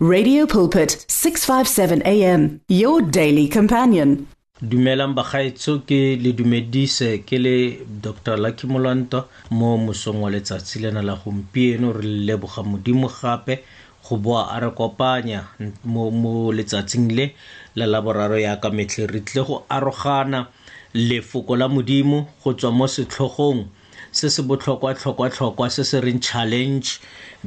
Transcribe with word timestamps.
Radio 0.00 0.46
Pulpit 0.46 0.92
657 1.08 2.02
AM 2.04 2.60
your 2.68 3.02
daily 3.02 3.48
companion. 3.48 4.28
Dumelang 4.62 5.16
bagaetso 5.18 5.82
ke 5.84 6.14
le 6.22 6.30
dumedise 6.38 7.24
ke 7.26 7.34
le 7.40 7.82
Dr. 8.00 8.36
Lucky 8.38 8.68
Molanto 8.70 9.26
mo 9.50 9.74
mosong 9.76 10.20
wa 10.22 10.30
letsatsi 10.30 10.78
lena 10.78 11.02
la 11.02 11.16
gompieno 11.18 11.90
re 11.90 12.06
leboga 12.06 12.62
modimo 12.62 13.08
gape 13.10 13.64
go 14.08 14.16
boa 14.18 14.46
a 14.54 14.60
re 14.60 14.70
kopanya 14.70 15.48
mo, 15.82 16.10
mo 16.12 16.52
letsatsing 16.52 17.10
le 17.10 17.32
la 17.74 17.84
laboraro 17.90 18.38
ya 18.38 18.54
ka 18.62 18.70
metlhe 18.70 19.10
re 19.10 19.20
tle 19.26 19.42
go 19.42 19.64
arogana 19.68 20.46
lefoko 20.94 21.56
la 21.58 21.66
modimo 21.66 22.28
go 22.40 22.54
tswa 22.54 22.70
mo 22.70 22.86
setlhogong 22.86 23.66
se 24.12 24.28
se 24.30 24.42
botlhokwa 24.42 24.94
tlhokwa 24.94 25.28
tlhokwa 25.30 25.70
se 25.70 25.84
se 25.84 26.00
reng 26.00 26.18
challenge 26.20 26.98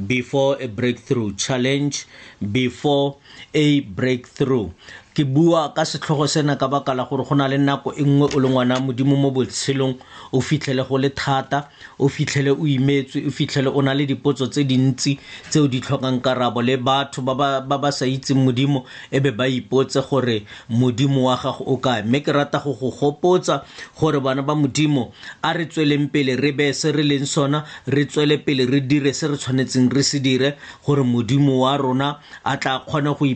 before 0.06 0.56
a 0.62 0.68
breakthrough 0.68 1.34
challenge 1.36 2.06
before 2.52 3.16
a 3.54 3.80
breakthrough 3.80 4.70
ke 5.12 5.24
bua 5.28 5.68
ka 5.76 5.84
setlhogo 5.84 6.24
sena 6.26 6.56
ka 6.56 6.68
baka 6.72 6.94
la 6.96 7.04
gore 7.04 7.20
go 7.28 7.34
na 7.36 7.44
le 7.46 7.58
nako 7.60 7.92
e 7.92 8.00
nngwe 8.02 8.32
o 8.34 8.40
le 8.40 8.48
ngwana 8.48 8.80
modimo 8.80 9.12
mo 9.16 9.30
botshelong 9.30 9.96
o 10.32 10.40
fitlhele 10.40 10.84
go 10.88 10.96
le 10.98 11.10
thata 11.12 11.68
o 12.00 12.08
fitlhele 12.08 12.50
o 12.56 12.64
imetswe 12.66 13.26
o 13.28 13.30
fitlhele 13.30 13.68
o 13.68 13.82
na 13.82 13.92
le 13.94 14.06
dipotso 14.08 14.46
tse 14.48 14.64
dintsi 14.64 15.18
tse 15.50 15.60
o 15.60 15.68
di 15.68 15.80
tlhokang 15.84 16.20
karabo 16.24 16.62
le 16.64 16.76
batho 16.80 17.20
ba 17.22 17.34
ba 17.60 17.92
sa 17.92 18.06
itseng 18.08 18.40
modimo 18.44 18.84
e 19.12 19.20
be 19.20 19.30
ba 19.36 19.46
ipotse 19.48 20.00
gore 20.00 20.46
modimo 20.70 21.24
wa 21.28 21.36
gago 21.36 21.60
o 21.64 21.76
kae 21.76 22.02
mme 22.02 22.20
ke 22.24 22.32
rata 22.32 22.58
go 22.64 22.72
go 22.72 22.88
gopotsa 22.90 23.62
gore 24.00 24.16
bana 24.20 24.40
ba 24.42 24.54
modimo 24.54 25.12
a 25.44 25.52
re 25.52 25.66
tsweleng 25.68 26.08
pele 26.08 26.36
re 26.40 26.52
beye 26.56 26.72
se 26.72 26.88
re 26.90 27.02
leng 27.04 27.26
sona 27.28 27.64
re 27.86 28.06
tswele 28.08 28.38
pele 28.40 28.64
re 28.64 28.80
dire 28.80 29.12
se 29.12 29.28
re 29.28 29.36
tshwanetseng 29.36 29.92
re 29.92 30.02
se 30.02 30.20
dire 30.24 30.56
gore 30.88 31.02
modimo 31.04 31.60
wa 31.68 31.76
rona 31.76 32.16
a 32.44 32.56
tla 32.56 32.80
kgona 32.88 33.12
go 33.12 33.26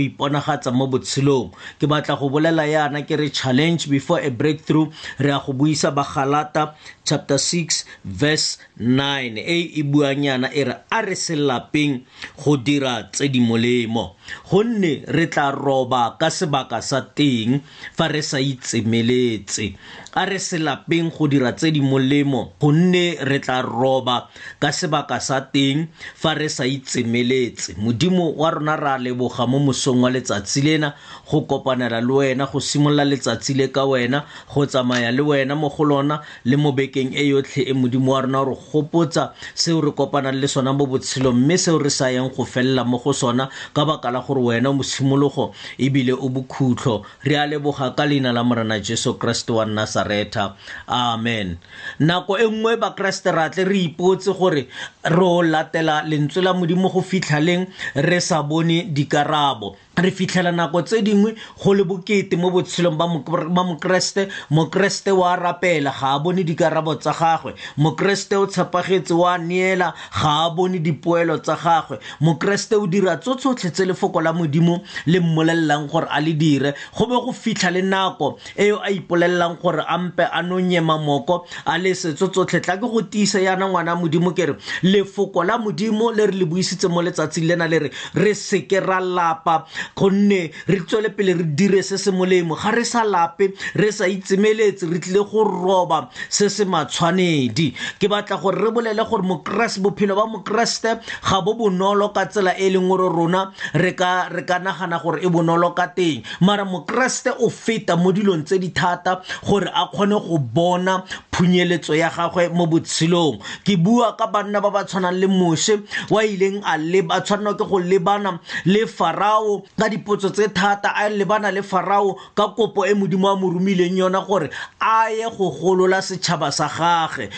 iponagatsa 0.00 0.69
tokafatsa 0.72 0.76
mo 0.76 0.86
botshelong 0.86 1.50
ke 1.78 1.86
batla 1.86 2.18
go 2.18 2.30
bolela 2.30 2.64
yana 2.66 3.06
ke 3.06 3.16
re 3.18 3.30
challenge 3.30 3.90
before 3.90 4.20
a 4.20 4.30
breakthrough 4.30 4.86
re 5.18 5.30
a 5.30 5.40
go 5.44 5.52
buisa 5.52 5.92
bagalata 5.92 6.74
chapter 7.04 7.38
6 7.38 7.84
verse 8.04 8.58
9 8.78 9.38
e 9.38 9.80
e 9.82 9.82
buang 9.82 10.22
yana 10.24 10.48
e 10.54 10.64
re 10.64 10.74
a 10.90 11.00
re 11.02 11.14
se 11.14 11.34
lapeng 11.36 12.02
go 12.44 12.56
dira 12.56 13.08
tse 13.12 13.28
di 13.28 13.40
molemo 13.40 14.16
gonne 14.50 15.02
re 15.08 15.26
tla 15.26 15.50
roba 15.50 16.16
ka 16.18 16.30
sebaka 16.30 16.82
sa 16.82 17.02
teng 17.06 17.62
fa 17.94 18.08
re 18.10 18.22
sa 18.22 18.38
itsemeletse 18.38 19.76
a 20.14 20.26
re 20.26 20.38
se 20.42 20.58
lapeng 20.58 21.10
go 21.10 21.26
dira 21.30 21.54
tse 21.54 21.70
di 21.70 21.80
molemo 21.80 22.54
gonne 22.60 23.18
re 23.22 23.38
tla 23.40 23.62
roba 23.62 24.26
ka 24.58 24.70
sebaka 24.70 25.20
sa 25.22 25.40
teng 25.50 25.90
fa 26.14 26.34
re 26.34 26.48
sa 26.50 26.66
itsemeletse 26.66 27.78
modimo 27.78 28.30
wa 28.34 28.50
rona 28.50 28.74
re 28.76 28.90
a 28.96 28.98
leboga 28.98 29.46
mo 29.46 29.58
mosong 29.58 30.02
wa 30.02 30.10
letsatsi 30.10 30.62
lena 30.62 30.94
go 31.30 31.46
kopanela 31.46 32.02
le 32.02 32.12
wena 32.22 32.46
go 32.50 32.58
simolola 32.58 33.04
letsatsi 33.06 33.54
le 33.54 33.70
ka 33.70 33.86
wena 33.86 34.26
go 34.50 34.66
tsamaya 34.66 35.10
le 35.14 35.22
wena 35.22 35.54
mo 35.54 35.68
go 35.70 35.84
lona 35.86 36.20
le 36.44 36.56
mo 36.58 36.72
bekeng 36.74 37.14
e 37.14 37.26
yotlhe 37.30 37.70
e 37.70 37.74
modimo 37.74 38.12
wa 38.12 38.20
rona 38.26 38.40
o 38.42 38.52
re 38.52 38.56
gopotsa 38.58 39.32
seo 39.54 39.78
re 39.80 39.92
kopanang 39.94 40.38
le 40.38 40.48
sona 40.50 40.72
mo 40.74 40.86
botshelong 40.90 41.38
mme 41.38 41.54
seo 41.58 41.78
re 41.78 41.90
sa 41.90 42.10
yang 42.10 42.30
go 42.34 42.42
felela 42.44 42.82
mo 42.84 42.98
go 42.98 43.12
sona 43.14 43.46
ka 43.74 43.86
baka 43.86 44.10
la 44.10 44.19
bona 44.20 44.20
gore 44.20 44.54
wena 44.54 44.72
mosimologo 44.72 45.52
bile 45.78 46.12
o 46.12 46.28
bokhutlo 46.28 47.04
re 47.24 47.36
a 47.36 47.46
leboga 47.46 47.94
ka 47.96 48.04
leina 48.06 48.32
la 48.32 48.42
morena 48.44 48.80
jesu 48.80 49.14
kreste 49.18 49.50
wa 49.52 49.64
nasareta 49.64 50.56
amen 50.88 51.56
nako 51.98 52.38
e 52.38 52.44
nngwe 52.46 52.76
bakeresete 52.76 53.30
ra 53.32 53.48
tle 53.50 53.64
re 53.64 53.78
ipotse 53.78 54.32
gore 54.32 54.68
re 55.04 55.24
o 55.24 55.42
latela 55.42 56.02
lentswe 56.06 56.42
la 56.42 56.52
modimo 56.54 56.88
go 56.90 57.00
fitlhaleng 57.00 57.66
re 57.94 58.20
sa 58.20 58.42
bone 58.42 58.82
dikarabo 58.92 59.76
re 60.00 60.10
fitlhela 60.10 60.52
nako 60.52 60.82
tse 60.82 61.02
dingwe 61.02 61.34
go 61.64 61.74
le 61.74 61.84
bokete 61.84 62.36
mo 62.36 62.50
botshelong 62.50 62.96
ba 62.96 63.06
mokeresete 63.06 64.28
mokeresete 64.50 65.10
wa 65.12 65.36
rapela 65.36 65.92
ga 66.00 66.14
a 66.14 66.18
bone 66.18 66.42
dikarabo 66.44 66.94
tsa 66.98 67.12
gagwe 67.12 67.54
mokeresete 67.76 68.36
o 68.36 68.46
tshepagetse 68.46 69.12
wa 69.14 69.38
neela 69.38 69.94
ga 70.22 70.46
a 70.46 70.50
bone 70.50 70.78
dipoelo 70.78 71.38
tsa 71.38 71.56
gagwe 71.56 71.98
mokeresete 72.20 72.76
o 72.76 72.86
dira 72.86 73.16
tsotsotlhe 73.16 73.70
tse 73.70 73.84
lefoko 73.86 74.20
la 74.20 74.32
modimo 74.32 74.80
le 75.06 75.20
mmolelelang 75.20 75.86
gore 75.88 76.06
a 76.10 76.20
le 76.20 76.32
dire 76.32 76.74
go 76.96 77.06
be 77.06 77.14
go 77.16 77.32
fitlha 77.32 77.70
le 77.70 77.82
nako 77.82 78.38
eo 78.56 78.80
a 78.82 78.90
ipolelelang 78.90 79.58
gore 79.62 79.82
a 79.88 79.98
mpe 79.98 80.24
a 80.32 80.42
nonyema 80.42 80.98
moko 80.98 81.44
a 81.66 81.78
le 81.78 81.94
setso 81.94 82.28
tsotlhe 82.28 82.60
tla 82.60 82.76
ke 82.76 82.80
go 82.86 83.02
tiisa 83.02 83.40
yana 83.40 83.68
ngwana 83.68 83.96
modimo 83.96 84.32
ke 84.32 84.46
re 84.46 84.54
lefoko 84.82 85.44
la 85.44 85.58
modimo 85.58 86.12
le 86.12 86.26
re 86.26 86.32
le 86.32 86.44
buisitse 86.44 86.88
mo 86.88 87.02
letsatsing 87.02 87.46
lena 87.46 87.68
le 87.68 87.78
re 87.78 87.90
re 88.14 88.34
seke 88.34 88.80
ra 88.80 89.00
lapa 89.00 89.66
gonne 89.96 90.50
re 90.66 90.80
tswele 90.86 91.08
pele 91.10 91.34
re 91.34 91.44
dire 91.44 91.82
se 91.82 91.96
se 91.98 92.10
molemo 92.10 92.54
ga 92.54 92.70
re 92.70 92.84
sa 92.84 93.04
lape 93.04 93.52
re 93.74 93.92
sa 93.92 94.06
itsemeletse 94.08 94.82
re 94.88 94.98
tlile 95.00 95.22
go 95.28 95.44
roba 95.44 96.08
se 96.28 96.48
se 96.48 96.64
matshwanedi 96.64 97.74
ke 98.00 98.08
batla 98.08 98.36
gore 98.40 98.56
re 98.60 98.70
bolele 98.70 99.02
gore 99.08 99.22
mokeresete 99.22 99.82
bophelo 99.82 100.14
ba 100.16 100.26
mokeresete 100.26 101.00
ga 101.30 101.40
bo 101.42 101.54
bonolo 101.54 102.08
ka 102.12 102.24
tsela 102.26 102.52
e 102.58 102.66
e 102.70 102.70
leng 102.70 102.88
gore 102.88 103.08
rona 103.10 103.52
re 103.74 103.92
ka 103.94 104.28
nagana 104.30 105.00
gore 105.02 105.20
e 105.24 105.28
bonolo 105.28 105.72
ka 105.74 105.86
teng 105.88 106.22
mara 106.40 106.64
mokeresete 106.64 107.34
o 107.40 107.48
feta 107.50 107.96
mo 107.96 108.12
dilong 108.12 108.44
tse 108.44 108.58
di 108.58 108.70
thata 108.70 109.20
gore 109.46 109.70
a 109.74 109.86
kgone 109.92 110.18
go 110.20 110.38
bona 110.38 111.04
phunyeletso 111.32 111.94
ya 111.96 112.10
gagwe 112.10 112.48
mo 112.52 112.66
botshelong 112.66 113.40
ke 113.64 113.76
bua 113.76 114.16
ka 114.16 114.26
banna 114.26 114.60
ba 114.60 114.70
ba 114.70 114.84
tshwanang 114.84 115.16
le 115.16 115.26
moshe 115.26 115.80
wa 116.10 116.20
ileng 116.24 116.60
a 116.64 116.76
leba 116.76 117.20
tshwanelwa 117.20 117.56
ke 117.56 117.64
go 117.64 117.78
lebana 117.80 118.40
le 118.66 118.84
farao 118.86 119.64
ka 119.80 119.86
dipotso 119.92 120.28
tse 120.34 120.44
thata 120.58 120.88
a 120.94 121.04
lebana 121.18 121.48
le 121.56 121.62
farao 121.70 122.10
ka 122.38 122.44
kopo 122.56 122.80
e 122.84 122.92
modimo 123.00 123.26
a 123.32 123.36
mo 123.40 123.46
romileng 123.54 123.96
yona 124.02 124.20
gore 124.28 124.48
a 124.80 125.08
ye 125.08 125.24
go 125.36 125.50
golola 125.60 125.98
setšhaba 126.08 126.48
sa 126.58 126.66
gage 126.76 127.28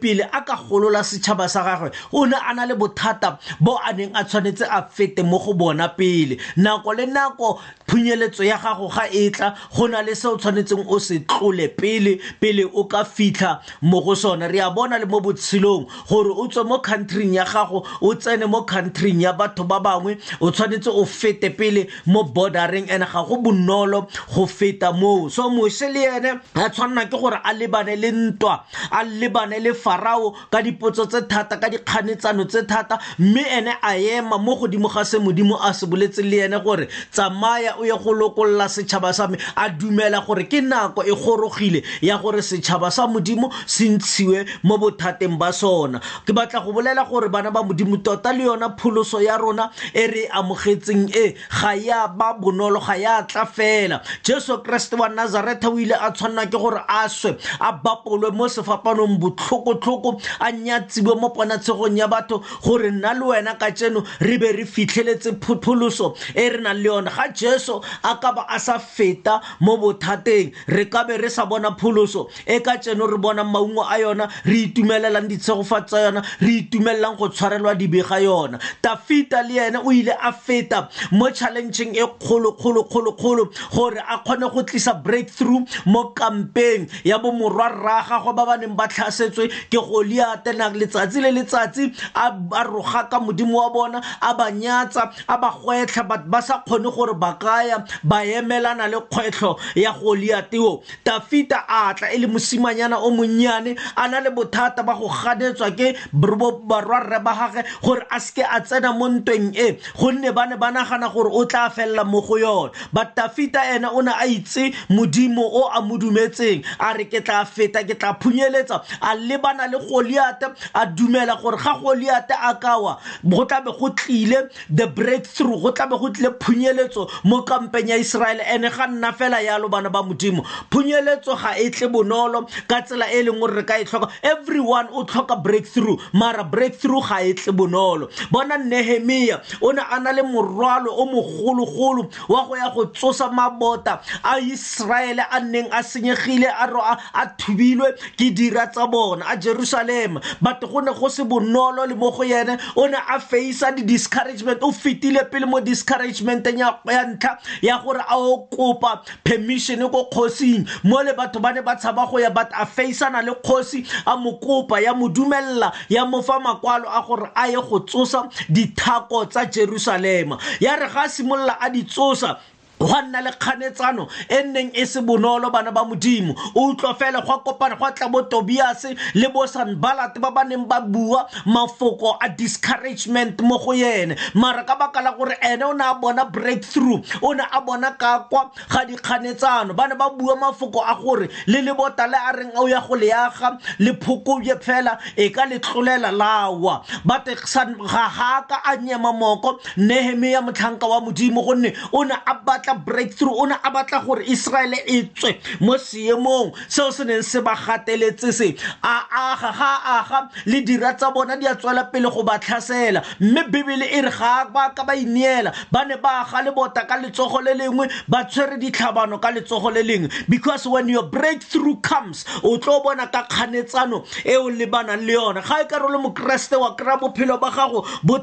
pele 0.00 0.22
a 0.22 0.40
ka 0.48 0.56
golola 0.68 1.00
setšhaba 1.10 1.46
sa 1.54 1.60
gagwe 1.68 1.88
o 2.18 2.24
ne 2.30 2.34
a 2.48 2.52
na 2.54 2.64
le 2.68 2.74
bothata 2.74 3.38
bo 3.64 3.72
a 3.88 3.92
neng 3.98 4.10
a 4.12 4.20
tshwanetse 4.28 4.64
a 4.68 4.78
fete 4.96 5.22
mo 5.22 5.38
go 5.38 5.52
bona 5.54 5.88
pele 5.88 6.36
nako 6.56 6.94
le 6.98 7.06
nako 7.06 7.60
phunyeletso 7.88 8.42
ya 8.50 8.58
gago 8.64 8.88
ga 8.94 9.06
e 9.20 9.30
tla 9.30 9.54
go 9.76 9.86
na 9.86 10.02
le 10.02 10.14
se 10.16 10.26
o 10.28 10.36
tshwanetseng 10.36 10.84
o 10.88 10.98
se 10.98 11.18
tlole 11.30 11.68
pele 11.68 12.18
pele 12.40 12.64
o 12.74 12.84
ka 12.90 13.04
fitlha 13.04 13.60
mo 13.82 14.00
go 14.00 14.14
sona 14.14 14.48
re 14.48 14.58
a 14.60 14.70
bona 14.70 14.98
le 14.98 15.06
mo 15.06 15.20
botshelong 15.20 15.86
gore 16.10 16.34
o 16.42 16.48
tswe 16.50 16.66
mo 16.66 16.78
countryng 16.82 17.34
ya 17.38 17.44
gago 17.44 17.84
o 18.00 18.14
tsene 18.14 18.46
mo 18.50 18.64
countryng 18.66 19.20
ya 19.20 19.32
batho 19.32 19.62
ba 19.64 19.78
bangwe 19.80 20.18
o 20.40 20.50
tshwanetse 20.50 20.90
o 20.90 21.04
fete 21.04 21.50
pele 21.54 21.73
le 21.74 21.86
mo 22.06 22.22
bordereng 22.24 22.88
and 22.90 23.04
ga 23.04 23.20
go 23.24 23.36
bonolo 23.42 24.08
go 24.34 24.46
feta 24.46 24.92
moo 24.92 25.28
so 25.28 25.50
mose 25.50 25.82
le 25.94 26.02
ene 26.16 26.30
a 26.54 26.68
tshwanela 26.72 27.04
ke 27.10 27.16
gore 27.22 27.38
a 27.42 27.52
lebane 27.58 27.94
le 28.02 28.10
ntwa 28.12 28.54
a 28.90 29.02
lebane 29.04 29.58
le 29.64 29.72
farao 29.82 30.30
ka 30.52 30.62
dipotso 30.62 31.06
tse 31.06 31.20
thata 31.30 31.56
ka 31.62 31.68
dikganetsano 31.72 32.44
tse 32.50 32.62
thata 32.70 32.98
mme 33.18 33.42
ene 33.58 33.72
a 33.82 33.92
ema 34.16 34.38
mo 34.38 34.56
godimo 34.56 34.88
ga 34.94 35.04
se 35.04 35.18
modimo 35.18 35.56
a 35.62 35.72
se 35.74 35.86
boletse 35.86 36.22
le 36.22 36.44
ene 36.46 36.58
gore 36.64 36.86
tsamaya 37.12 37.74
o 37.80 37.84
ye 37.84 37.92
go 38.02 38.12
lokolola 38.12 38.66
setšhaba 38.70 39.12
sa 39.14 39.26
me 39.28 39.38
a 39.56 39.68
dumela 39.70 40.22
gore 40.26 40.46
ke 40.50 40.62
nako 40.62 41.02
e 41.02 41.12
gorogile 41.12 41.82
ya 42.02 42.16
gore 42.18 42.40
setšhaba 42.42 42.90
sa 42.92 43.06
modimo 43.06 43.50
se 43.66 43.88
ntshiwe 43.88 44.44
mo 44.62 44.78
bothateng 44.78 45.36
ba 45.38 45.52
sona 45.52 46.00
ke 46.26 46.32
batla 46.32 46.60
go 46.64 46.72
bolela 46.72 47.04
gore 47.08 47.28
bana 47.28 47.50
ba 47.50 47.62
modimo 47.62 47.96
tota 48.02 48.32
le 48.32 48.44
yona 48.44 48.70
pholoso 48.76 49.20
ya 49.22 49.36
rona 49.38 49.70
e 49.94 50.06
re 50.06 50.24
e 50.26 50.28
amogetseng 50.38 51.10
e 51.16 51.34
ga 51.64 51.72
ya 51.74 52.08
ba 52.08 52.36
bonolo 52.36 52.78
ga 52.80 52.94
ya 52.94 53.22
tla 53.24 53.46
fela 53.46 54.02
jesu 54.22 54.60
kereste 54.62 54.96
wa 55.00 55.08
nazareta 55.08 55.68
o 55.68 55.78
ile 55.80 55.94
a 55.96 56.10
tshwanela 56.12 56.44
ke 56.46 56.58
gore 56.60 56.82
a 56.88 57.08
swe 57.08 57.36
a 57.60 57.72
bapolwe 57.72 58.30
mo 58.36 58.44
sefapanong 58.48 59.16
botlhokotlhoko 59.16 60.20
a 60.40 60.52
nyatsiwe 60.52 61.16
mo 61.16 61.32
ponatshegong 61.32 61.96
ya 61.96 62.08
batho 62.08 62.42
gore 62.62 62.90
nna 62.90 63.14
le 63.16 63.24
wena 63.26 63.54
ka 63.56 63.72
tseno 63.72 64.04
re 64.20 64.36
be 64.38 64.52
re 64.52 64.64
fitlheletse 64.66 65.40
phutholoso 65.40 66.12
e 66.36 66.48
re 66.52 66.60
nang 66.60 66.76
le 66.76 66.84
yone 66.84 67.08
ga 67.10 67.32
jesu 67.32 67.80
a 68.04 68.12
ka 68.20 68.32
ba 68.36 68.44
a 68.48 68.60
sa 68.60 68.76
feta 68.78 69.40
mo 69.60 69.78
bothateng 69.80 70.52
re 70.68 70.84
ka 70.92 71.04
be 71.08 71.16
re 71.16 71.30
sa 71.32 71.46
bona 71.48 71.72
pholoso 71.80 72.28
e 72.44 72.60
ka 72.60 72.76
tseno 72.76 73.08
re 73.08 73.16
bonang 73.16 73.48
maungo 73.48 73.88
a 73.88 73.96
yona 73.98 74.28
re 74.44 74.68
itumelelang 74.68 75.28
ditshegofatso 75.32 75.84
tsa 75.96 76.00
yona 76.04 76.20
re 76.44 76.52
itumelelang 76.60 77.16
go 77.16 77.28
tshwarelwa 77.32 77.72
dibega 77.74 78.20
yona 78.20 78.58
tafita 78.84 79.40
le 79.42 79.56
ene 79.66 79.80
o 79.80 79.88
ile 79.92 80.12
a 80.12 80.28
feta 80.32 80.88
mo 81.10 81.30
tšhaleng 81.32 81.52
challenging 81.54 81.94
e 81.96 82.06
kgolo 82.06 82.52
kgolo 82.52 82.82
kgolo 82.84 83.12
kgolo 83.12 83.50
gore 83.74 83.98
a 84.00 84.18
kgone 84.18 84.52
go 84.52 84.62
tlisa 84.62 85.02
breakthrough 85.02 85.62
mo 85.86 86.10
kampeng 86.14 86.88
ya 87.04 87.18
bomorwa 87.18 87.68
rra 87.68 88.02
gago 88.08 88.32
ba 88.34 88.46
ba 88.46 88.56
neng 88.56 88.74
ba 88.76 88.88
tlhasetswe 88.88 89.48
ke 89.70 89.78
goliate 89.78 90.56
nang 90.56 90.74
letsatsi 90.74 91.20
le 91.20 91.30
letsatsi 91.32 91.92
a 92.14 92.32
roga 92.64 93.08
ka 93.10 93.20
modimo 93.20 93.58
wa 93.58 93.70
bona 93.70 94.02
a 94.20 94.34
ba 94.34 94.50
nyatsa 94.50 95.10
a 95.28 95.38
ba 95.38 95.50
gwetlha 95.50 96.02
ba 96.04 96.42
sa 96.42 96.58
kgone 96.66 96.90
gore 96.90 97.14
ba 97.14 97.36
kaya 97.38 97.84
ba 98.02 98.24
emelana 98.24 98.88
le 98.90 98.98
kgwetlho 99.00 99.56
ya 99.74 99.92
goliateo 99.92 100.82
tafita 101.04 101.64
a 101.68 101.94
tla 101.94 102.10
e 102.12 102.18
le 102.18 102.26
mosimanyana 102.26 102.98
o 102.98 103.10
monnyane 103.10 103.76
a 103.96 104.08
na 104.08 104.20
le 104.20 104.30
bothata 104.30 104.82
ba 104.82 104.94
go 104.94 105.08
ganetswa 105.08 105.70
ke 105.70 105.94
barwarre 106.12 107.22
ba 107.22 107.32
gage 107.34 107.64
gore 107.82 108.02
a 108.10 108.18
seke 108.20 108.42
a 108.42 108.60
tsena 108.60 108.92
mo 108.92 109.08
ntweng 109.08 109.54
e 109.56 109.78
gonne 110.00 110.32
ba 110.34 110.46
ne 110.46 110.56
ba 110.56 110.70
nagana 110.72 111.08
gore 111.08 111.30
o 111.32 111.43
o 111.44 111.46
tla 111.46 111.70
fella 111.70 112.04
mo 112.04 112.20
go 112.20 112.34
yona 112.36 112.72
batafita 112.92 113.62
ena 113.74 113.90
o 113.92 114.00
ne 114.00 114.12
a 114.12 114.26
itse 114.26 114.74
modimo 114.90 115.44
o 115.44 115.68
a 115.72 115.80
mo 115.82 115.96
dumetseng 115.98 116.64
a 116.80 116.92
re 116.96 117.04
ke 117.04 117.20
tla 117.24 117.44
feta 117.44 117.82
ke 117.84 117.96
tla 118.00 118.16
phunyeletsa 118.20 118.76
a 119.00 119.16
lebana 119.16 119.68
le 119.70 119.78
goliata 119.84 120.54
a 120.74 120.86
dumela 120.86 121.40
gore 121.40 121.58
ga 121.58 121.74
goliata 121.78 122.36
a 122.50 122.54
kawa 122.56 122.98
go 123.28 123.44
tlabe 123.46 123.78
go 123.78 123.88
tlile 123.90 124.50
the 124.70 124.86
breakthrough 124.86 125.60
go 125.62 125.72
tlabe 125.72 125.98
go 126.00 126.08
tlile 126.10 126.30
phunyeletso 126.38 127.08
mo 127.24 127.42
kampeng 127.42 127.88
ya 127.88 127.96
iseraele 127.96 128.42
ene 128.54 128.68
ga 128.70 128.86
nna 128.86 129.12
fela 129.12 129.40
yalo 129.42 129.68
bana 129.68 129.90
ba 129.90 130.02
modimo 130.02 130.44
phunyeletso 130.70 131.36
ga 131.42 131.56
e 131.58 131.68
tle 131.70 131.88
bonolo 131.88 132.44
ka 132.68 132.82
tsela 132.82 133.10
e 133.10 133.16
e 133.20 133.24
leng 133.24 133.38
gore 133.40 133.54
re 133.60 133.64
ka 133.64 133.78
e 133.78 133.84
tlhoka 133.84 134.08
everyone 134.22 134.88
o 134.92 135.04
tlhoka 135.04 135.36
breakthrough 135.42 135.96
mara 136.12 136.44
breakthrough 136.44 137.02
ga 137.08 137.22
e 137.22 137.34
tle 137.34 137.52
bonolo 137.52 138.08
bona 138.30 138.58
nehemia 138.58 139.40
o 139.60 139.70
ne 139.72 139.82
a 139.90 140.00
na 140.00 140.10
le 140.10 140.22
morwalo 140.26 140.90
o 140.98 141.06
mogolo 141.06 141.32
mogologolo 141.34 142.08
wa 142.28 142.46
go 142.46 142.56
ya 142.56 142.70
go 142.74 142.86
tsosa 142.86 143.30
mabota 143.30 144.00
a 144.22 144.38
iseraele 144.40 145.22
a 145.30 145.40
neng 145.40 145.66
a 145.70 145.82
senyegile 145.82 146.46
a 146.46 146.66
ro 146.70 146.80
a 146.82 147.26
thubilwe 147.38 147.92
ke 148.16 148.34
dira 148.34 148.66
tsa 148.66 148.86
bona 148.86 149.24
a 149.26 149.36
jerusalema 149.36 150.20
batho 150.40 150.66
go 150.70 150.80
ne 150.80 150.92
go 150.92 151.08
se 151.08 151.22
bonolo 151.24 151.86
le 151.88 151.94
mo 151.94 152.10
go 152.10 152.22
yene 152.24 152.58
o 152.76 152.86
ne 152.86 152.96
a 152.96 153.18
faisa 153.18 153.72
di-discouragement 153.74 154.62
o 154.62 154.70
fetile 154.72 155.30
pele 155.30 155.46
mo 155.46 155.60
discouragementeng 155.60 156.58
ya 156.58 156.80
ntlha 157.06 157.38
ya 157.62 157.78
gore 157.82 158.00
a 158.08 158.16
o 158.16 158.46
kopa 158.52 159.02
permissione 159.24 159.88
ko 159.90 160.04
kgosing 160.10 160.66
mo 160.84 161.02
le 161.02 161.12
batho 161.12 161.40
ba 161.40 161.52
ne 161.52 161.60
ba 161.62 161.76
tshaba 161.76 162.06
go 162.10 162.18
ya 162.20 162.30
but 162.30 162.48
a 162.54 162.66
faisana 162.66 163.22
le 163.22 163.34
kgosi 163.42 163.84
a 164.06 164.16
mo 164.16 164.38
kopa 164.38 164.80
ya 164.82 164.94
mo 164.94 165.08
dumelela 165.08 165.72
ya 165.88 166.04
mo 166.06 166.22
fa 166.22 166.38
makwalo 166.38 166.84
a 166.88 167.02
gore 167.02 167.30
a 167.34 167.46
ye 167.48 167.56
go 167.68 167.78
tsosa 167.80 168.28
dithako 168.50 169.24
tsa 169.30 169.44
jerusalema 169.46 170.38
ya 170.60 170.76
re 170.76 170.88
ga 170.88 171.08
se 171.08 171.23
simolola 171.24 171.56
a 171.58 171.68
di 171.70 171.84
tsosa 171.88 172.38
gwa 172.84 173.02
nna 173.02 173.20
le 173.20 173.30
kganetsano 173.38 174.06
e 174.28 174.42
nneng 174.42 174.70
e 174.74 174.86
se 174.86 175.00
bonolo 175.00 175.50
bana 175.52 175.70
ba 175.72 175.84
modimo 175.84 176.34
o 176.54 176.66
utlwa 176.72 176.94
fela 176.94 177.20
gwa 177.20 177.38
kopana 177.44 177.76
gwa 177.76 177.92
tla 177.92 178.08
bo 178.08 178.22
tobiase 178.22 178.94
le 179.14 179.28
bo 179.32 179.46
sanbalate 179.46 180.20
ba 180.20 180.30
ba 180.30 180.44
neng 180.44 180.66
ba 180.68 180.80
bua 180.80 181.26
mafoko 181.46 182.16
a 182.20 182.28
discouragement 182.28 183.40
mo 183.40 183.58
go 183.58 183.72
yene 183.74 184.16
mara 184.34 184.64
ka 184.64 184.76
baka 184.76 185.00
la 185.02 185.12
gore 185.16 185.32
ene 185.40 185.62
o 185.64 185.72
ne 185.72 185.84
a 185.84 185.94
bona 185.94 186.24
breakthrough 186.24 187.00
o 187.22 187.32
ne 187.32 187.44
a 187.50 187.60
bona 187.60 187.92
ka 187.92 188.26
kwa 188.28 188.50
ga 188.68 188.84
dikganetsano 188.84 189.74
ba 189.74 189.86
ne 189.88 189.94
ba 189.96 190.10
bua 190.10 190.36
mafoko 190.36 190.84
a 190.84 190.94
gore 191.00 191.28
le 191.46 191.62
lebota 191.64 192.06
le 192.06 192.16
a 192.20 192.32
reng 192.36 192.52
o 192.56 192.66
ya 192.68 192.80
go 192.84 192.96
leaga 192.96 193.56
le 193.78 193.94
phokobje 193.96 194.60
fela 194.60 194.98
e 195.16 195.30
ka 195.32 195.44
letlolela 195.46 196.12
lawa 196.12 196.82
bate 197.04 197.32
ga 197.32 198.08
ka 198.48 198.60
a 198.64 198.76
nyema 198.76 199.12
moko 199.12 199.58
nehemia 199.76 200.42
motlhanka 200.42 200.86
wa 200.86 201.00
modimo 201.00 201.42
gonne 201.42 201.72
o 201.92 202.04
ne 202.04 202.12
a 202.12 202.34
batla 202.34 202.73
breakthrough 202.74 203.32
o 203.34 203.44
ne 203.46 203.54
a 203.54 203.70
batla 203.70 204.04
gore 204.04 204.22
Israel 204.26 204.74
e 204.74 205.02
tswe 205.14 205.38
mo 205.60 205.74
seemong 205.76 206.52
seo 206.68 206.90
se 206.92 207.04
neng 207.04 207.22
se 207.22 207.40
ba 207.40 207.54
gateletse 207.54 208.32
se 208.32 208.56
a 208.82 208.94
aga 209.32 209.50
ga 209.58 209.70
aga 210.00 210.30
le 210.46 210.60
dira 210.62 210.94
tsa 210.94 211.10
bona 211.12 211.36
di 211.36 211.46
a 211.46 211.54
tswela 211.54 211.90
pele 211.92 212.10
go 212.10 212.22
ba 212.22 212.38
tlhasela 212.38 213.02
mme 213.20 213.42
bibele 213.50 213.86
e 213.90 214.00
re 214.02 214.10
ga 214.10 214.44
ba 214.52 214.72
ka 214.74 214.84
ba 214.84 214.94
ineela 214.96 215.52
ba 215.70 215.84
ne 215.84 215.96
ba 215.96 216.20
aga 216.22 216.42
lebota 216.50 216.86
ka 216.86 216.96
letsogo 217.00 217.40
le 217.40 217.54
lengwe 217.54 217.88
ba 218.08 218.24
tshwere 218.24 218.58
ditlhabano 218.58 219.18
ka 219.18 219.30
letsogo 219.32 219.70
le 219.72 219.82
lengwe 219.82 220.08
because 220.28 220.66
when 220.66 220.88
your 220.88 221.04
breakthrough 221.04 221.76
comes 221.80 222.24
o 222.42 222.58
tlo 222.58 222.82
bona 222.82 223.06
ka 223.08 223.24
kganetsano 223.28 224.04
e 224.24 224.36
o 224.36 224.48
lebanang 224.50 225.04
le 225.06 225.12
yona 225.14 225.42
ga 225.42 225.60
e 225.62 225.66
ka 225.66 225.76
le 225.84 225.98
mokeresete 225.98 226.56
wa 226.58 226.74
kry-a 226.76 226.98
bophelo 226.98 227.38
ba 227.40 227.50
gago 227.50 227.84
bo 228.02 228.18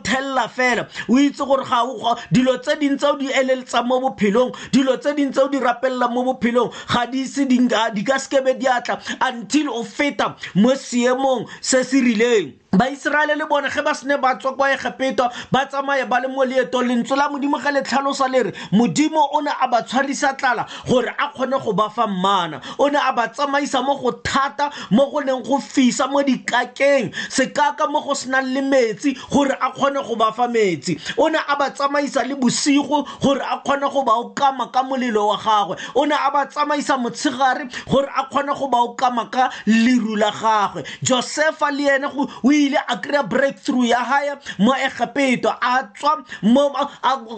fela 0.52 0.88
o 1.10 1.18
itse 1.20 1.46
gore 1.46 1.64
ga 1.64 1.84
dilo 2.32 2.58
tse 2.58 2.76
dingwe 2.80 2.98
tse 2.98 3.08
o 3.08 3.16
di 3.18 3.28
eleletsa 3.32 3.84
mo 3.84 4.00
bophelo 4.02 4.41
bophelong 4.42 4.52
dilo 4.72 4.98
tse 4.98 5.14
ding 5.16 5.32
tse 5.32 5.42
o 5.44 5.48
di 5.48 5.60
rapellang 5.60 6.14
mo 6.14 6.24
bophelong 6.34 6.70
ga 6.88 7.06
di 7.06 7.20
ise 7.24 7.46
di 7.46 7.68
ka 8.04 8.18
sekebe 8.20 8.58
diatla 8.58 9.00
until 9.30 9.70
o 9.70 9.84
feta 9.84 10.36
mo 10.56 10.74
seemong 10.76 11.46
se 11.62 11.84
se 11.84 12.00
rileng 12.02 12.61
baiseraele 12.74 13.36
le 13.36 13.46
bone 13.48 13.68
ge 13.70 13.82
ba 13.82 13.94
sene 13.94 14.18
ba 14.18 14.36
tswa 14.36 14.56
kwa 14.56 14.72
egepeta 14.74 15.30
ba 15.52 15.66
tsamaye 15.66 16.06
ba 16.08 16.20
le 16.22 16.28
mo 16.30 16.44
leetong 16.46 16.88
lentso 16.88 17.16
la 17.16 17.28
modimo 17.30 17.60
ge 17.60 17.72
le 17.72 17.82
tlhalosa 17.84 18.28
le 18.32 18.44
re 18.44 18.52
modimo 18.72 19.20
o 19.36 19.42
ne 19.42 19.52
a 19.52 19.68
ba 19.68 19.82
tshwarisa 19.84 20.34
tlala 20.40 20.66
gore 20.88 21.12
a 21.20 21.28
kgone 21.36 21.60
go 21.60 21.74
ba 21.74 21.90
fa 21.92 22.08
mmana 22.08 22.62
o 22.80 22.88
ne 22.88 22.96
a 22.98 23.12
ba 23.12 23.28
tsamaisa 23.28 23.82
mo 23.84 23.96
go 24.00 24.12
thata 24.24 24.70
mo 24.90 25.12
go 25.12 25.20
neng 25.20 25.44
go 25.44 25.60
fisa 25.60 26.08
mo 26.08 26.24
dikakeng 26.24 27.12
sekaka 27.28 27.90
mo 27.92 28.00
go 28.02 28.16
senang 28.16 28.48
le 28.54 28.62
metsi 28.62 29.18
gore 29.30 29.52
a 29.52 29.72
kgone 29.76 30.00
go 30.08 30.16
ba 30.16 30.32
fa 30.32 30.48
metsi 30.48 30.96
o 31.18 31.28
ne 31.28 31.40
a 31.46 31.56
ba 31.58 31.70
tsamaisa 31.76 32.24
le 32.24 32.36
bosigo 32.36 33.04
gore 33.22 33.44
a 33.44 33.60
kgone 33.68 33.84
go 33.92 34.04
ba 34.04 34.16
okama 34.16 34.72
ka 34.72 34.82
molelo 34.84 35.28
wa 35.28 35.36
gagwe 35.36 35.76
o 35.96 36.06
ne 36.06 36.16
a 36.16 36.32
ba 36.32 36.46
tsamaisa 36.48 36.98
motshegare 36.98 37.68
gore 37.92 38.08
a 38.16 38.24
kgone 38.32 38.56
go 38.56 38.68
ba 38.72 38.78
okama 38.80 39.26
ka 39.30 39.50
leru 39.68 40.16
la 40.16 40.32
gagwe 40.32 40.88
josefa 41.04 41.68
le 41.72 41.84
ene 41.98 42.08
o 42.08 42.32
ile 42.66 42.78
a 42.88 42.98
kry-a 42.98 43.24
breakthrough 43.24 43.86
ya 43.86 43.98
gae 44.04 44.32
mo 44.60 44.74
egepeto 44.76 45.54
a 45.62 45.84
tswa 45.84 46.26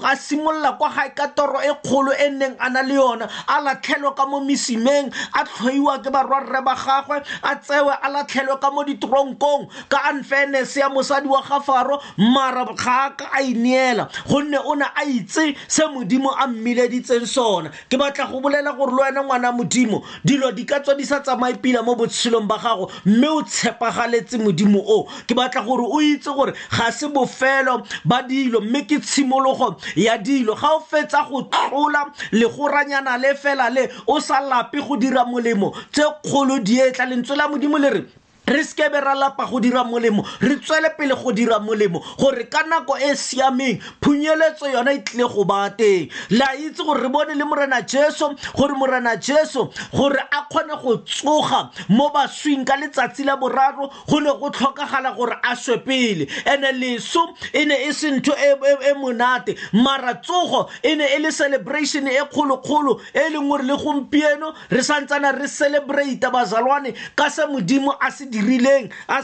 a 0.04 0.16
simolola 0.16 0.72
kwa 0.78 0.90
gae 0.90 1.10
ka 1.16 1.28
toro 1.28 1.60
e 1.62 1.74
kgolo 1.84 2.12
e 2.14 2.30
neng 2.30 2.56
a 2.60 2.70
na 2.70 2.82
le 2.82 2.94
yona 2.96 3.28
a 3.48 3.62
latlhelwe 3.62 4.16
ka 4.16 4.26
mo 4.26 4.40
mesimeng 4.42 5.12
a 5.34 5.44
tlhoiwa 5.46 6.00
ke 6.04 6.10
barwarre 6.12 6.62
ba 6.64 6.76
gagwe 6.76 7.22
a 7.44 7.56
tsewe 7.56 7.94
a 8.02 8.10
latlhelwe 8.10 8.58
ka 8.62 8.72
mo 8.72 8.84
ditronkong 8.84 9.68
ka 9.90 9.98
unfairness 10.14 10.76
ya 10.78 10.90
mosadi 10.90 11.28
wa 11.28 11.42
gafaro 11.42 12.00
mara 12.18 12.66
ga 12.76 13.10
ka 13.18 13.30
a 13.34 13.42
ineela 13.42 14.08
gonne 14.30 14.58
o 14.58 14.74
ne 14.76 14.86
a 14.96 15.04
itse 15.06 15.56
se 15.68 15.84
modimo 15.88 16.32
a 16.32 16.48
mmileditseng 16.48 17.26
sona 17.26 17.70
ke 17.90 17.98
batla 17.98 18.28
go 18.28 18.40
bolela 18.40 18.74
gore 18.76 18.92
le 18.92 19.00
wena 19.04 19.24
ngwana 19.24 19.52
modimo 19.52 20.04
dilo 20.26 20.52
di 20.52 20.66
ka 20.66 20.80
tswa 20.80 20.96
di 20.96 21.06
sa 21.06 21.20
tsamaye 21.20 21.58
pila 21.62 21.84
mo 21.84 21.96
botshelong 21.96 22.48
ba 22.48 22.58
gago 22.58 22.92
mme 23.06 23.28
o 23.28 23.42
tshepagaletse 23.42 24.38
modimo 24.38 24.80
o 24.86 25.08
ke 25.28 25.34
batla 25.38 25.62
gore 25.66 25.86
o 25.86 26.00
itse 26.02 26.30
gore 26.38 26.54
ga 26.72 26.90
se 26.92 27.08
bofelo 27.08 27.82
ba 28.06 28.22
dilo 28.24 28.62
mme 28.62 28.86
ke 28.88 29.00
tshimologo 29.00 29.76
ya 29.96 30.18
dilo 30.18 30.56
ga 30.56 30.76
o 30.78 30.80
fetsa 30.80 31.26
go 31.30 31.44
tlola 31.50 32.06
legoranyana 32.32 33.18
le 33.18 33.36
fela 33.36 33.70
le 33.70 33.88
o 34.08 34.20
sa 34.20 34.40
lape 34.42 34.80
go 34.82 34.98
dira 34.98 35.26
molemo 35.26 35.74
tse 35.92 36.04
kgolo 36.24 36.60
dietla 36.60 37.06
lentswe 37.06 37.36
la 37.36 37.48
modimo 37.48 37.78
le 37.78 37.90
re 37.90 38.02
re 38.48 38.64
sekebe 38.64 39.00
ra 39.02 39.14
lapa 39.16 39.46
go 39.50 39.60
dira 39.60 39.84
molemo 39.84 40.24
re 40.42 40.56
tswele 40.58 40.98
pele 40.98 41.16
go 41.16 41.32
dira 41.32 41.60
molemo 41.60 42.02
gore 42.20 42.44
ka 42.50 42.64
nako 42.64 42.98
e 43.00 43.12
e 43.12 43.16
siameng 43.16 43.80
phunyeletso 44.02 44.68
yona 44.72 44.92
e 44.92 45.00
tlile 45.00 45.30
go 45.34 45.44
baa 45.46 45.70
teng 45.70 46.10
la 46.32 46.54
itse 46.60 46.84
gore 46.84 47.02
re 47.04 47.10
bone 47.10 47.36
le 47.36 47.44
morena 47.46 47.82
jesu 47.84 48.26
gore 48.56 48.74
morena 48.76 49.16
jesu 49.16 49.70
gore 49.96 50.20
a 50.32 50.42
kgone 50.52 50.76
go 50.82 50.98
tsoga 50.98 51.72
mo 51.88 52.10
baswing 52.10 52.66
ka 52.66 52.76
letsatsi 52.76 53.24
la 53.24 53.38
boraro 53.38 53.88
go 54.10 54.20
ne 54.20 54.30
go 54.40 54.52
tlhokagala 54.52 55.16
gore 55.16 55.38
a 55.42 55.56
swe 55.56 55.78
pele 55.78 56.28
and-e 56.46 56.72
leso 56.74 57.24
e 57.54 57.64
ne 57.64 57.76
e 57.88 57.94
se 57.94 58.12
ntho 58.12 58.36
e, 58.36 58.52
e, 58.52 58.92
e 58.92 58.94
monate 58.94 59.56
mara 59.72 60.16
tsogo 60.16 60.70
e 60.84 60.96
ne 60.96 61.06
e 61.16 61.20
le 61.20 61.32
celebration 61.32 62.08
e 62.08 62.20
kgolokgolo 62.28 63.00
e 63.14 63.22
e 63.24 63.30
leng 63.30 63.48
gore 63.48 63.64
le 63.64 63.74
gompieno 63.74 64.52
re 64.70 64.84
santsana 64.84 65.32
re 65.32 65.48
celebrata 65.48 66.30
bazalwane 66.30 66.94
ka 67.16 67.30
se 67.30 67.46
modimo 67.48 67.92
a 68.02 68.12
se 68.12 68.32
dirileng 68.34 68.90
a 69.08 69.22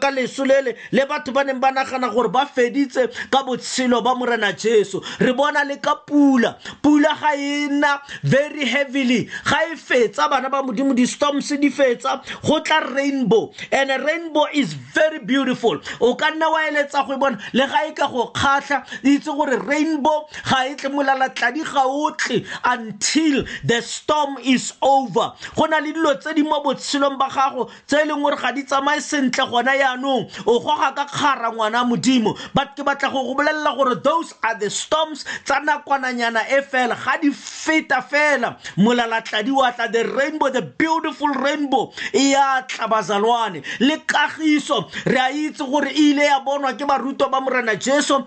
ka 0.00 0.10
lesolele 0.10 0.74
le 0.96 1.02
batho 1.06 1.32
ba 1.32 1.44
neng 1.44 1.60
ba 1.60 1.70
nagana 1.72 2.08
gore 2.12 2.28
ba 2.32 2.46
feditse 2.48 3.06
ka 3.30 3.44
botshelo 3.44 4.00
ba 4.02 4.14
morena 4.16 4.52
jesu 4.56 5.02
re 5.20 5.32
bona 5.36 5.64
le 5.64 5.76
ka 5.76 5.94
pula 6.08 6.56
pula 6.82 7.12
ga 7.20 7.34
e 7.36 7.68
na 7.70 8.00
very 8.24 8.64
heavily 8.64 9.28
ga 9.44 9.60
e 9.72 9.76
fetsa 9.76 10.30
bana 10.32 10.48
ba 10.48 10.62
modimo 10.64 10.94
di-storms 10.96 11.52
di 11.60 11.68
fetsa 11.70 12.22
go 12.42 12.60
tla 12.64 12.80
rainbow 12.96 13.52
and 13.70 13.92
rainbow 14.04 14.46
is 14.56 14.72
very 14.72 15.18
beautiful 15.20 15.76
o 16.00 16.14
ka 16.16 16.30
nna 16.32 16.48
wa 16.52 16.64
eletsa 16.70 17.04
go 17.06 17.12
e 17.14 17.18
bona 17.20 17.36
le 17.52 17.68
ga 17.68 17.80
e 17.92 17.92
ka 17.92 18.08
go 18.08 18.30
kgatlha 18.32 18.80
e 19.04 19.18
itse 19.20 19.28
gore 19.36 19.58
rainbow 19.60 20.24
ga 20.48 20.64
e 20.72 20.74
tle 20.80 20.88
molalatladi 20.94 21.66
ga 21.72 21.84
otle 21.84 22.40
until 22.64 23.44
the 23.64 23.80
storm 23.84 24.38
is 24.46 24.72
over 24.80 25.32
go 25.56 25.66
na 25.68 25.78
le 25.84 25.92
dilo 25.92 26.16
tse 26.16 26.32
di 26.34 26.42
mo 26.46 26.62
botshelong 26.64 27.18
ba 27.20 27.28
gago 27.28 27.68
tse 27.86 28.00
e 28.06 28.08
leng 28.08 28.21
leng 28.22 28.22
gore 28.22 28.36
ga 28.38 28.52
di 28.52 28.62
tsamaye 28.62 29.00
sentle 29.00 29.46
gona 29.50 29.74
yaanong 29.74 30.30
o 30.46 30.60
goga 30.60 30.92
ka 30.94 31.04
kgara 31.06 31.50
ngwana 31.50 31.82
modimo 31.84 32.38
but 32.54 32.74
ke 32.76 32.82
batla 32.84 33.10
go 33.10 33.24
go 33.26 33.34
bolelela 33.34 33.74
gore 33.76 33.94
those 34.02 34.32
are 34.42 34.54
the 34.58 34.70
storms 34.70 35.24
tsa 35.44 35.58
nakwananyana 35.64 36.42
e 36.50 36.62
fela 36.62 36.94
ga 36.96 37.16
di 37.20 37.30
feta 37.30 38.00
fela 38.02 38.56
molalatladi 38.78 39.50
wa 39.52 39.70
tla 39.72 39.88
the 39.88 40.04
rainbow 40.08 40.48
the 40.50 40.62
beautiful 40.62 41.28
rainbow 41.34 41.92
e 42.14 42.30
ya 42.32 42.62
tla 42.62 42.86
bazalwane 42.88 43.62
le 43.80 43.96
kagiso 44.06 44.88
re 45.06 45.18
a 45.18 45.30
itse 45.30 45.64
gore 45.64 45.90
e 45.90 46.10
ile 46.12 46.24
ya 46.24 46.40
bonwa 46.40 46.72
ke 46.74 46.86
baruto 46.86 47.28
ba 47.30 47.40
morena 47.40 47.76
jesu 47.76 48.22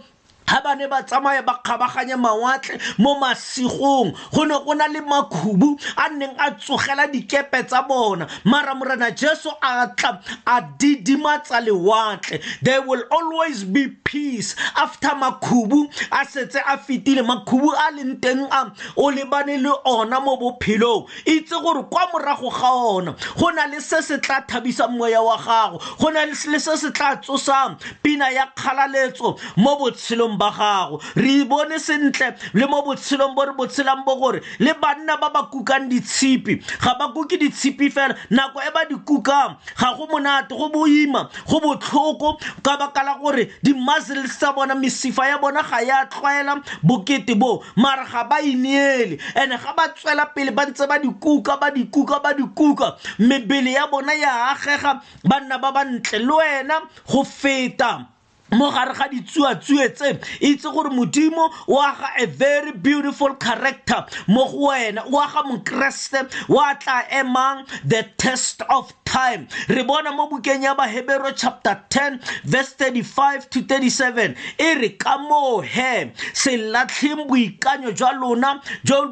ga 0.48 0.62
ba 0.64 0.75
ne 0.75 0.86
ba 0.88 1.02
tsamaya 1.04 1.42
ba 1.44 1.58
kgabaganya 1.64 2.18
mawatle 2.18 2.78
mo 3.00 3.20
masigong 3.20 4.14
go 4.32 4.44
ne 4.44 4.54
go 4.64 4.74
na 4.74 4.86
le 4.86 5.02
makhubu 5.02 5.74
a 5.98 6.06
a 6.06 6.52
tsogela 6.54 7.10
dikepe 7.10 7.68
tsa 7.68 7.84
bona 7.88 8.28
mara 8.44 8.75
morena 8.75 9.12
jesu 9.12 9.50
a 9.62 9.88
tla 9.98 10.22
a 10.46 10.62
didimatsa 10.78 11.66
lewatle 11.66 12.40
there 12.62 12.82
will 12.84 13.02
always 13.12 13.64
be 13.64 13.88
peace 13.88 14.56
after 14.78 15.10
makhubu 15.10 15.86
a 16.12 16.25
setse 16.25 16.58
a 16.68 16.78
fetile 16.78 17.25
makhubu 17.25 17.74
a 17.74 17.92
leng 17.98 18.20
teng 18.22 18.46
a 18.52 18.72
o 18.98 19.10
lebane 19.12 19.62
le 19.62 19.74
ona 19.86 20.20
mo 20.22 20.38
bophelong 20.38 21.08
itse 21.25 21.58
gore 21.64 21.84
kwa 21.90 22.08
morago 22.14 22.52
ga 22.52 22.70
ona 22.72 23.16
go 23.40 23.50
na 23.50 23.66
le 23.66 23.82
se 23.82 24.00
se 24.02 24.18
tla 24.20 24.42
thabisang 24.48 24.96
moya 24.96 25.22
wa 25.24 25.38
gago 25.38 25.82
go 26.00 26.10
na 26.12 26.22
le 26.24 26.36
se 26.36 26.60
se 26.78 26.92
tla 26.92 27.16
tsosang 27.18 27.78
pina 28.04 28.30
ya 28.30 28.46
kgalaletso 28.56 29.40
mo 29.58 29.78
botshelong 29.82 30.35
botshelong 30.38 30.38
ba 30.38 30.51
gago 30.51 31.01
re 31.15 31.42
ibone 31.44 31.80
sentle 31.80 32.36
le 32.54 32.65
mo 32.68 32.84
botshelong 32.84 33.36
bo 33.36 33.44
re 33.46 33.54
botshelang 33.58 34.06
bo 34.06 34.15
gore 34.20 34.42
le 34.60 34.74
banna 34.82 35.18
ba 35.20 35.32
ba 35.34 35.48
kukang 35.51 35.89
ditshipi 35.89 36.60
ga 36.84 36.96
ba 37.00 37.12
kuke 37.13 37.38
ditshipi 37.38 37.89
fela 37.89 38.15
nako 38.30 38.60
e 38.62 38.70
ba 38.74 38.86
di 38.88 38.96
kukang 39.06 39.56
ga 39.80 39.94
go 39.96 40.08
monate 40.08 40.50
go 40.50 40.70
boima 40.70 41.30
go 41.48 41.60
botlhoko 41.60 42.38
ka 42.63 42.77
baka 42.77 43.04
la 43.04 43.18
gore 43.20 43.48
di-muscles 43.63 44.38
tsa 44.38 44.54
bona 44.54 44.75
mesifa 44.75 45.27
ya 45.27 45.38
bona 45.39 45.62
ga 45.63 45.80
ya 45.82 46.06
tlwaela 46.06 46.62
bokete 46.84 47.36
bo 47.36 47.63
mara 47.75 48.04
ga 48.06 48.24
ba 48.24 48.42
ineele 48.42 49.20
and-e 49.36 49.58
ga 49.58 49.74
ba 49.75 49.88
tswela 49.89 50.25
pele 50.25 50.51
ba 50.51 50.65
ntse 50.68 50.88
ba 50.88 51.00
dikuka 51.00 51.58
ba 51.58 51.72
dikuka 51.72 52.20
ba 52.20 52.34
dikuka 52.34 52.96
mebele 53.20 53.72
ya 53.72 53.88
bona 53.88 54.13
ya 54.15 54.51
agega 54.54 55.01
banna 55.24 55.58
ba 55.58 55.72
ba 55.72 55.86
ntle 55.86 56.20
le 56.20 56.34
wena 56.34 56.82
go 57.10 57.24
feta 57.24 58.15
mo 58.52 58.72
gare 58.72 58.94
ga 58.94 59.08
ditsuatsue 59.08 59.90
tse 59.96 60.20
itse 60.40 60.70
gore 60.72 60.90
modimo 60.90 61.50
o 61.68 61.80
aga 61.82 62.10
a 62.20 62.25
very 62.25 62.72
beautiful 62.72 63.34
character 63.36 64.06
mo 64.28 64.46
go 64.52 64.68
wena 64.70 65.02
o 65.12 65.20
aga 65.20 65.42
mokeresete 65.50 66.46
o 66.50 66.60
a 66.60 66.75
tla 66.75 67.06
emang 67.10 67.66
the 67.86 68.04
test 68.18 68.62
of 68.70 68.94
time 69.16 69.48
re 69.70 69.84
bona 69.84 70.12
mo 70.12 70.28
bukeng 70.30 70.64
ya 70.64 70.76
bahebero 70.76 71.32
chapter 71.36 71.82
10 71.90 72.20
verse 72.44 72.72
35 72.74 73.50
to 73.50 73.62
37 73.62 74.36
e 74.60 74.74
re 74.80 74.90
ka 74.90 75.18
moo 75.28 75.62
he 75.62 76.12
se 76.34 76.58
latlheng 76.58 77.24
boikanyo 77.30 77.92
jwa 77.98 78.12
lona 78.20 78.50
jo 78.84 79.08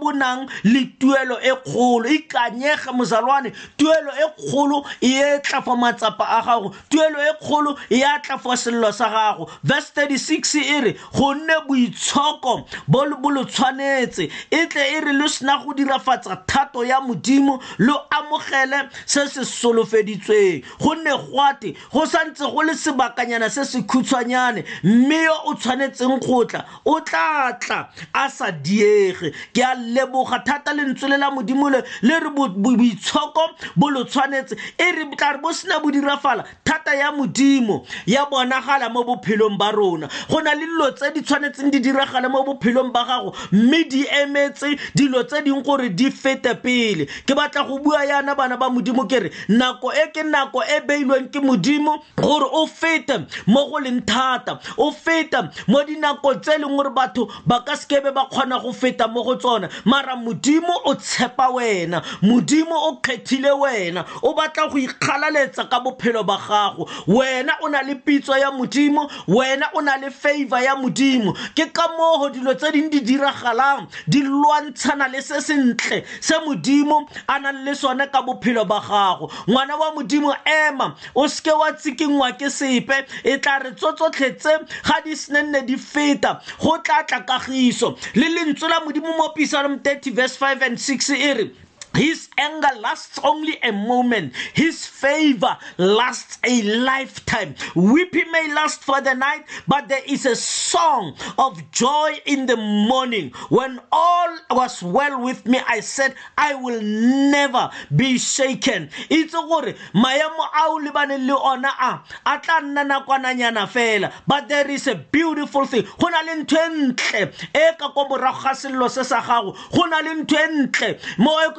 bo 0.00 0.10
nang 0.12 0.48
le 0.64 0.82
tuelo 1.00 1.36
e 1.40 1.52
kgolo 1.64 2.06
ikanyega 2.16 2.92
mozalwane 2.92 3.52
tuelo 3.78 4.12
e 4.12 4.26
kgolo 4.36 4.84
e 5.00 5.22
tla 5.42 5.62
fa 5.62 5.76
matsapa 5.80 6.24
a 6.38 6.40
gago 6.44 6.74
tuelo 6.90 7.18
e 7.30 7.32
kgolo 7.40 7.76
e 7.90 8.02
a 8.04 8.18
tla 8.20 8.38
fa 8.38 8.56
sello 8.56 8.92
sa 8.92 9.08
gago 9.08 9.48
verse 9.64 9.90
36 9.96 10.54
e 10.60 10.80
re 10.80 10.92
gonne 11.16 11.56
boitshoko 11.68 12.66
bo 12.88 13.04
lo 13.06 13.44
tshwanetse 13.44 14.28
e 14.50 14.64
tle 14.68 14.84
e 14.98 15.00
re 15.00 15.12
lo 15.12 15.26
sena 15.28 15.58
go 15.64 15.72
dirafatsa 15.72 16.36
thato 16.46 16.84
ya 16.84 17.00
modimo 17.00 17.58
lo 17.78 17.96
amogele 18.12 18.90
se 19.06 19.26
se 19.28 19.37
se 19.44 19.44
solofeditsweng 19.56 20.62
gonne 20.80 21.10
gwate 21.30 21.74
go 21.92 22.04
santse 22.06 22.40
go 22.40 22.60
le 22.62 22.72
sebakanyana 22.74 23.50
se 23.50 23.64
se 23.64 23.80
khutshwanyane 23.82 24.64
mme 24.84 25.16
yo 25.24 25.32
o 25.46 25.54
tshwanetseng 25.54 26.20
go 26.24 26.44
tla 26.44 26.64
o 26.84 27.00
tla 27.00 27.52
tla 27.60 27.88
a 28.14 28.30
sa 28.30 28.50
diege 28.50 29.32
ke 29.54 29.62
a 29.62 29.74
leboga 29.74 30.44
thata 30.44 30.72
lentswe 30.72 31.08
le 31.08 31.18
la 31.18 31.30
modimo 31.30 31.70
le 31.70 31.82
le 32.02 32.18
re 32.20 32.30
boitshoko 32.30 33.48
bo 33.76 33.88
lo 33.90 34.04
tshwanetse 34.04 34.56
e 34.78 34.92
re 34.92 35.04
tla 35.16 35.32
re 35.32 35.38
bo 35.42 35.52
sena 35.52 35.80
bo 35.80 35.90
dirafala 35.90 36.44
thata 36.64 36.94
ya 36.94 37.12
modimo 37.12 37.84
ya 38.06 38.26
bonagala 38.30 38.88
mo 38.90 39.04
bophelong 39.04 39.58
ba 39.58 39.70
rona 39.72 40.08
go 40.30 40.40
na 40.40 40.54
le 40.54 40.66
dilo 40.66 40.90
tse 40.92 41.12
di 41.14 41.22
tshwanetseng 41.22 41.70
di 41.70 41.80
diragale 41.80 42.28
mo 42.28 42.44
bophelong 42.44 42.92
ba 42.92 43.04
gago 43.04 43.34
mme 43.52 43.84
di 43.84 44.04
emetse 44.06 44.76
dilo 44.94 45.22
tse 45.24 45.42
dingwe 45.42 45.62
gore 45.62 45.88
di 45.90 46.10
fete 46.10 46.54
pele 46.54 47.06
ke 47.26 47.34
batla 47.34 47.64
go 47.64 47.78
bua 47.78 48.04
yana 48.04 48.34
bana 48.34 48.56
ba 48.56 48.68
modimo 48.70 49.06
ke 49.08 49.18
re 49.20 49.27
gore 49.28 49.30
nako 49.48 49.90
e 49.92 50.06
ke 50.12 50.22
nako 50.26 50.62
e 50.64 50.80
beilweng 50.80 51.28
ke 51.30 51.40
modimo 51.42 52.02
gore 52.16 52.46
o 52.52 52.66
fete 52.66 53.26
mo 53.46 53.68
go 53.70 53.78
leng 53.78 54.02
thata 54.06 54.58
o 54.78 54.90
feta 54.92 55.52
mo 55.66 55.82
dinako 55.84 56.40
tse 56.40 56.52
e 56.54 56.58
leng 56.58 56.76
gore 56.76 56.90
batho 56.90 57.28
ba 57.46 57.62
ka 57.64 57.74
sekebe 57.76 58.12
ba 58.14 58.26
kgona 58.30 58.60
go 58.62 58.72
feta 58.72 59.08
mo 59.08 59.22
go 59.24 59.36
tsona 59.36 59.68
mara 59.84 60.16
modimo 60.16 60.74
o 60.84 60.94
tshepa 60.94 61.50
wena 61.54 62.02
modimo 62.22 62.74
o 62.88 62.96
kgethile 63.00 63.50
wena 63.60 64.04
o 64.22 64.34
batla 64.34 64.68
go 64.68 64.78
ikgalaletsa 64.78 65.68
ka 65.70 65.80
bophelo 65.80 66.24
ba 66.24 66.38
gago 66.38 66.88
wena 67.06 67.52
o 67.62 67.68
na 67.68 67.82
le 67.82 67.94
pitso 67.94 68.36
ya 68.38 68.50
modimo 68.50 69.08
wena 69.28 69.70
o 69.74 69.80
na 69.80 69.96
le 69.96 70.10
favor 70.10 70.60
ya 70.60 70.76
modimo 70.76 71.34
ke 71.54 71.66
ka 71.72 71.88
moo 71.96 72.30
dilo 72.30 72.54
tse 72.54 72.72
dingwe 72.72 72.90
di 72.90 73.00
diragalang 73.00 73.86
di 74.06 74.22
lwantshana 74.22 75.08
le 75.08 75.22
se 75.22 75.40
sentle 75.40 76.04
se 76.20 76.34
modimo 76.46 77.08
a 77.28 77.38
nang 77.38 77.64
le 77.64 77.74
sone 77.74 78.06
ka 78.10 78.22
bophelo 78.22 78.64
ba 78.64 78.80
gago 78.80 79.17
gago 79.18 79.30
ngwana 79.50 79.76
wa 79.76 79.90
modimo 79.94 80.34
ema 80.68 80.96
o 81.14 81.28
seke 81.28 81.50
wa 81.52 81.72
tsikengwa 81.72 82.32
ke 82.38 82.48
sepe 82.50 83.06
e 83.24 83.36
tla 83.38 83.58
re 83.58 83.70
tsotsotlhe 83.72 84.30
tse 84.38 84.52
ga 84.86 85.00
di 85.04 85.14
senenne 85.16 85.66
di 85.66 85.76
feta 85.76 86.40
go 86.60 86.78
tla 86.82 87.02
tla 87.04 87.20
kagiso 87.24 87.98
le 88.14 88.28
lentswe 88.28 88.68
la 88.68 88.80
modimo 88.80 89.16
mo 89.16 89.28
pisalom 89.34 89.78
30 89.80 90.12
verse 90.14 90.36
5 90.38 90.62
and 90.62 90.78
6 90.80 91.14
e 91.14 91.32
re 91.34 91.44
His 91.94 92.28
anger 92.38 92.68
lasts 92.78 93.18
only 93.24 93.58
a 93.62 93.72
moment. 93.72 94.32
His 94.54 94.86
favor 94.86 95.56
lasts 95.78 96.38
a 96.44 96.62
lifetime. 96.62 97.54
Weeping 97.74 98.30
may 98.30 98.52
last 98.54 98.82
for 98.82 99.00
the 99.00 99.14
night, 99.14 99.44
but 99.66 99.88
there 99.88 100.02
is 100.06 100.26
a 100.26 100.36
song 100.36 101.16
of 101.38 101.70
joy 101.70 102.20
in 102.26 102.46
the 102.46 102.56
morning. 102.56 103.30
When 103.48 103.80
all 103.90 104.36
was 104.50 104.82
well 104.82 105.20
with 105.22 105.46
me, 105.46 105.60
I 105.66 105.80
said, 105.80 106.14
I 106.36 106.54
will 106.54 106.80
never 106.80 107.70
be 107.94 108.18
shaken. 108.18 108.90
It's 109.10 109.34
a 109.34 109.38
maemo 109.38 109.74
a 109.96 110.64
o 110.66 110.84
lebane 110.84 111.26
le 111.26 111.36
loona 111.36 111.70
a 111.80 112.02
a 112.26 112.42
na 112.46 112.60
nna 112.82 112.88
nakwananyana 113.06 113.66
fela 113.68 114.12
but 114.26 114.48
there 114.48 114.68
is 114.70 114.86
a 114.86 114.94
beautiful 114.94 115.64
thing 115.66 115.82
go 116.00 116.08
na 116.08 116.20
le 116.20 116.44
ntho 116.44 116.56
e 116.56 116.92
ntle 116.92 117.30
e 117.54 117.74